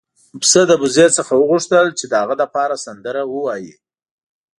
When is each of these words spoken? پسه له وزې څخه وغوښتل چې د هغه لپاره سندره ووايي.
پسه 0.41 0.61
له 0.69 0.75
وزې 0.81 1.07
څخه 1.17 1.33
وغوښتل 1.35 1.85
چې 1.97 2.05
د 2.07 2.13
هغه 2.21 2.35
لپاره 2.43 2.81
سندره 2.85 3.21
ووايي. 3.31 3.73